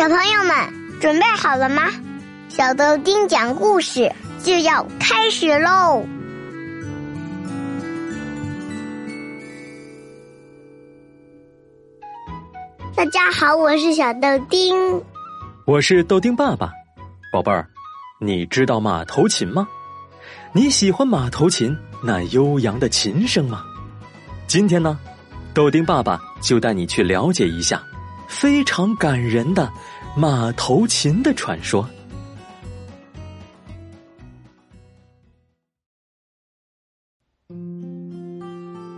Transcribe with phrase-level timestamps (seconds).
[0.00, 1.82] 小朋友们准备好了吗？
[2.48, 4.10] 小豆丁讲故事
[4.42, 6.06] 就要开始喽！
[12.96, 15.04] 大家好，我是小豆丁，
[15.66, 16.72] 我是豆丁爸爸。
[17.30, 17.68] 宝贝儿，
[18.22, 19.68] 你知道马头琴吗？
[20.54, 23.62] 你喜欢马头琴那悠扬的琴声吗？
[24.46, 24.98] 今天呢，
[25.52, 27.82] 豆丁爸爸就带你去了解一下
[28.30, 29.70] 非常感人的
[30.16, 31.84] 马头琴的传说。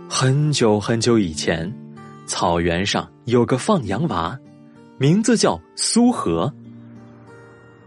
[0.07, 1.73] 很久很久以前，
[2.27, 4.37] 草原上有个放羊娃，
[4.99, 6.53] 名字叫苏和。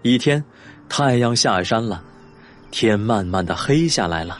[0.03, 0.45] 一天，
[0.89, 2.03] 太阳下山了，
[2.73, 4.37] 天慢慢的黑下来了。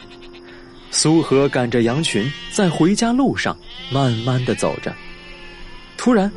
[0.91, 3.57] 苏和赶着羊群在回家路上
[3.91, 4.93] 慢慢的走着。
[5.97, 6.31] 突然，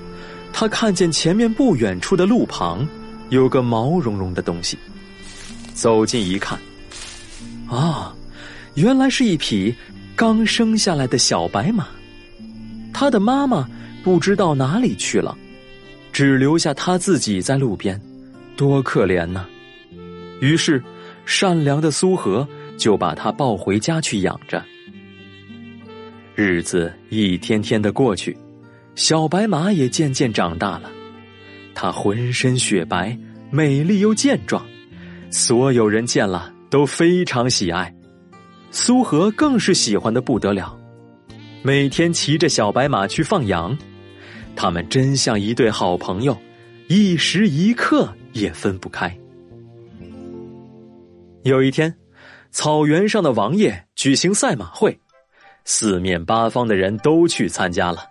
[0.53, 2.87] 他看见前面不远处的路旁
[3.31, 4.79] 有个毛茸茸的东西。
[5.75, 6.59] 走近一看，
[7.69, 8.15] 啊，
[8.75, 9.75] 原来是一匹
[10.15, 11.87] 刚生下来的小白马。
[12.92, 13.69] 他的妈妈
[14.03, 15.37] 不知道哪里去了，
[16.12, 18.01] 只留下他自己在路边，
[18.57, 19.47] 多可怜呐！
[20.41, 20.83] 于是，
[21.25, 22.47] 善良的苏和。
[22.81, 24.64] 就把它抱回家去养着。
[26.35, 28.35] 日子一天天的过去，
[29.01, 30.91] 小白马也渐渐长大了。
[31.75, 33.19] 它浑身雪白，
[33.51, 34.62] 美丽又健壮，
[35.31, 37.92] 所有人见了都非常喜爱。
[38.70, 40.79] 苏和更是喜欢的不得了，
[41.62, 43.77] 每天骑着小白马去放羊，
[44.55, 46.37] 他们真像一对好朋友，
[46.87, 49.19] 一时一刻也分不开。
[51.42, 51.92] 有一天。
[52.53, 54.98] 草原上的王爷举行赛马会，
[55.64, 58.05] 四面八方的人都去参加了。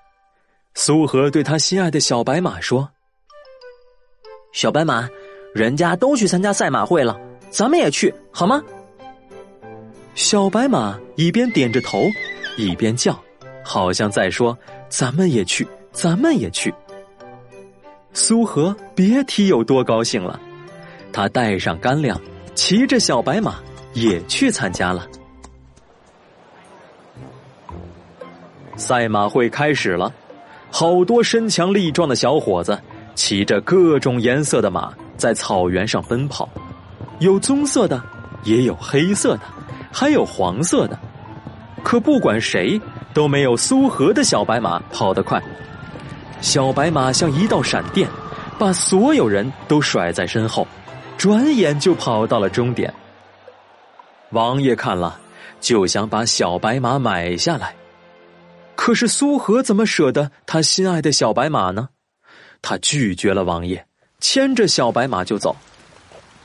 [0.81, 2.89] 苏荷对他心爱的小白马说
[4.53, 5.09] ：“小白马，
[5.53, 8.63] 人家都去参加赛马会了，咱们也去好吗？”
[10.15, 12.05] 小白马一边点着头，
[12.55, 13.21] 一边叫，
[13.61, 14.57] 好像在说
[14.87, 16.73] ：“咱们也去，咱们也去。”
[18.13, 20.39] 苏荷别提有多高兴了，
[21.11, 22.17] 他带上干粮，
[22.55, 23.59] 骑着小白马。
[23.93, 25.05] 也去参加了。
[28.77, 30.13] 赛马会开始了，
[30.71, 32.79] 好多身强力壮的小伙子
[33.15, 36.47] 骑着各种颜色的马在草原上奔跑，
[37.19, 38.01] 有棕色的，
[38.43, 39.41] 也有黑色的，
[39.91, 40.97] 还有黄色的。
[41.83, 42.79] 可不管谁
[43.13, 45.41] 都没有苏和的小白马跑得快。
[46.41, 48.07] 小白马像一道闪电，
[48.57, 50.67] 把所有人都甩在身后，
[51.17, 52.93] 转眼就跑到了终点。
[54.31, 55.19] 王爷看了，
[55.59, 57.73] 就想把小白马买下来。
[58.89, 61.89] 可是苏和怎么舍得他心爱的小白马呢？
[62.59, 63.85] 他拒绝了王爷，
[64.19, 65.55] 牵着小白马就走。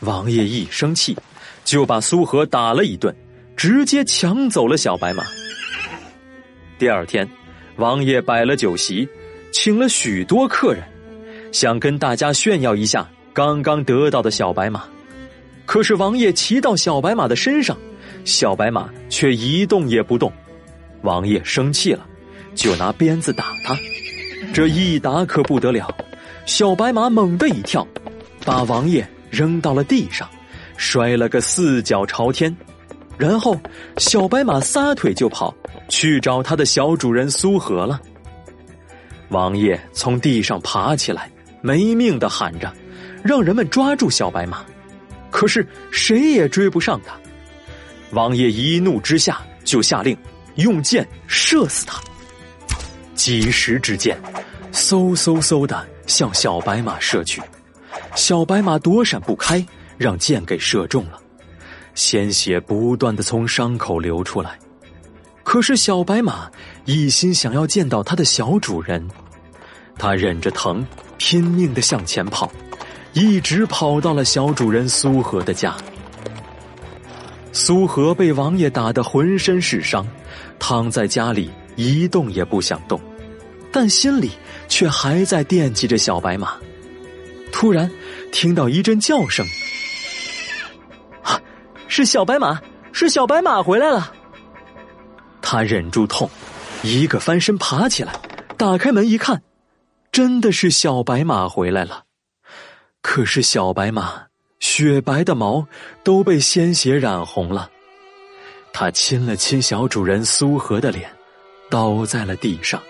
[0.01, 1.17] 王爷一生气，
[1.65, 3.17] 就把苏和打了一顿，
[3.57, 5.25] 直接抢走了小白马。
[6.79, 7.27] 第二天，
[7.77, 9.09] 王爷摆了酒席，
[9.51, 10.85] 请了许多客人，
[11.51, 14.85] 想跟大家炫耀一下刚刚得到的小白马。
[15.65, 17.75] 可是王爷骑到小白马的身上，
[18.27, 20.31] 小白马却一动也不动。
[21.01, 22.07] 王爷生气了，
[22.55, 23.77] 就拿鞭子打他。
[24.53, 25.93] 这一打可不得了，
[26.47, 27.87] 小白马猛地一跳，
[28.45, 30.29] 把王爷扔到了地上，
[30.77, 32.55] 摔了个四脚朝天。
[33.17, 33.59] 然后
[33.97, 35.55] 小白马撒腿就跑，
[35.89, 38.01] 去找他的小主人苏和了。
[39.29, 42.73] 王爷从地上爬起来，没命的喊着，
[43.23, 44.65] 让人们抓住小白马。
[45.31, 47.17] 可是谁也追不上他，
[48.11, 50.17] 王爷一怒之下就下令
[50.57, 52.01] 用箭射死他。
[53.15, 54.21] 几时之间，
[54.73, 57.41] 嗖嗖嗖的向小白马射去，
[58.15, 59.65] 小白马躲闪不开，
[59.97, 61.19] 让箭给射中了，
[61.95, 64.59] 鲜血不断的从伤口流出来。
[65.43, 66.51] 可是小白马
[66.85, 69.07] 一心想要见到他的小主人，
[69.99, 70.87] 他忍着疼，
[71.19, 72.51] 拼命的向前跑。
[73.13, 75.77] 一直跑到了小主人苏和的家。
[77.53, 80.05] 苏和被王爷打得浑身是伤，
[80.59, 83.01] 躺在家里一动也不想动，
[83.75, 84.31] 但心里
[84.69, 86.57] 却还在惦记着小白马。
[87.51, 87.91] 突然
[88.31, 89.45] 听到一阵叫声，
[91.25, 91.43] 啊，
[91.89, 92.63] 是小白马，
[92.93, 94.13] 是小白马回来了。
[95.43, 96.31] 他忍住痛，
[96.85, 98.15] 一个翻身爬起来，
[98.57, 99.43] 打开门一看，
[100.13, 102.05] 真的是小白马回来了。
[103.03, 104.27] 可是小白马
[104.61, 105.67] 雪白的毛
[106.05, 107.69] 都被鲜血染红了，
[108.73, 111.11] 他亲了亲小主人苏和的脸，
[111.69, 112.81] 倒在了地上。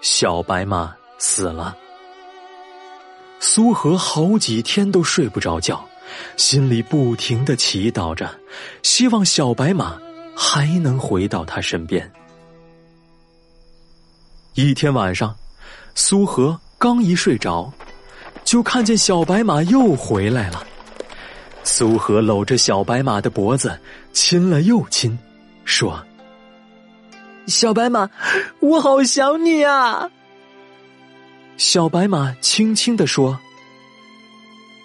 [0.00, 1.76] 小白马死了，
[3.40, 5.84] 苏和好几天都睡不着觉，
[6.36, 8.30] 心里不停的祈祷着，
[8.82, 9.98] 希望小白马
[10.36, 12.10] 还能回到他身边。
[14.54, 15.34] 一天晚上，
[15.94, 17.72] 苏和刚一睡着，
[18.44, 20.64] 就看见小白马又回来了。
[21.64, 23.78] 苏和搂着小白马的脖子，
[24.12, 25.16] 亲了又亲，
[25.64, 26.02] 说
[27.48, 28.08] ：“小白马，
[28.60, 30.10] 我好想你啊。”
[31.56, 33.38] 小白马轻轻的说：“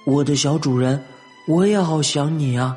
[0.05, 1.03] 我的小主人，
[1.47, 2.75] 我也好想你啊。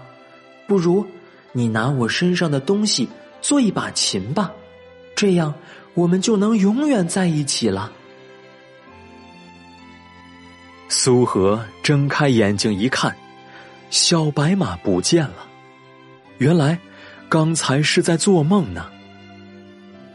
[0.69, 1.07] 不如
[1.53, 3.09] 你拿我身上的东西
[3.41, 4.53] 做一把琴吧，
[5.15, 5.55] 这样。”
[5.97, 7.91] 我们就能永远在一起了。
[10.91, 13.17] 苏和睁开眼睛一看，
[13.89, 15.49] 小白马不见了。
[16.37, 16.79] 原来
[17.31, 18.91] 刚才是在做梦呢。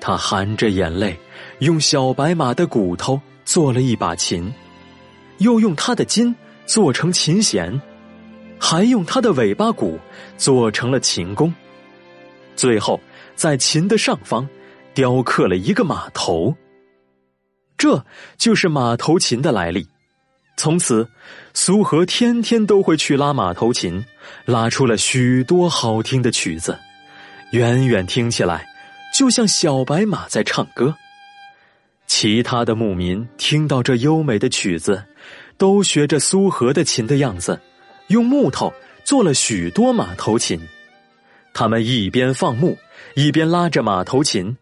[0.01, 1.17] 他含着眼泪，
[1.59, 4.53] 用小白马的骨头做了一把琴，
[5.37, 7.81] 又用它的筋做成琴弦，
[8.59, 9.97] 还用它的尾巴骨
[10.35, 11.53] 做成了琴弓。
[12.57, 12.99] 最后，
[13.35, 14.45] 在琴的上方。
[14.93, 16.53] 雕刻了一个马头，
[17.77, 18.03] 这
[18.37, 19.87] 就是马头琴的来历。
[20.57, 21.07] 从此，
[21.53, 24.03] 苏和天天都会去拉马头琴，
[24.43, 26.77] 拉出了许多好听的曲子，
[27.53, 28.67] 远远听起来
[29.13, 30.95] 就像小白马在唱歌。
[32.07, 35.03] 其他的牧民听到这优美的曲子，
[35.57, 37.59] 都学着苏和的琴的样子，
[38.07, 38.73] 用木头
[39.03, 40.59] 做了许多马头琴。
[41.53, 42.77] 他们一边放牧，
[43.15, 44.55] 一边拉着马头琴。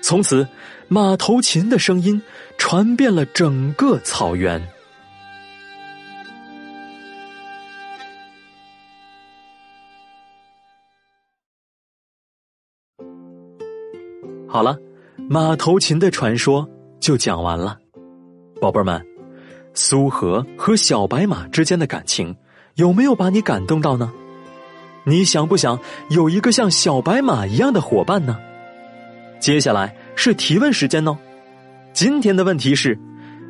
[0.00, 0.46] 从此，
[0.88, 2.20] 马头琴的声音
[2.58, 4.60] 传遍了整个草原。
[14.52, 14.76] 好了，
[15.30, 16.68] 马头琴的传说
[17.00, 17.78] 就讲完了。
[18.60, 19.02] 宝贝儿们，
[19.72, 22.36] 苏和和小白马之间的感情
[22.74, 24.12] 有没有把你感动到呢？
[25.04, 28.36] 你想不想有一个像小白马一样的伙伴呢？
[29.40, 31.16] 接下来是提问时间哦，
[31.94, 33.00] 今天的问题是：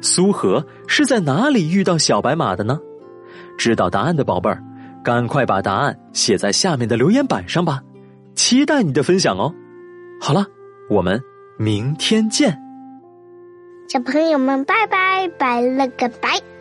[0.00, 2.78] 苏和是在哪里遇到小白马的呢？
[3.58, 4.62] 知道答案的宝贝儿，
[5.02, 7.82] 赶快把答案写在下面的留言板上吧，
[8.36, 9.52] 期待你的分享哦。
[10.20, 10.46] 好了，
[10.92, 11.22] 我们
[11.56, 12.58] 明天见，
[13.88, 16.51] 小朋友们，拜拜，拜了个拜。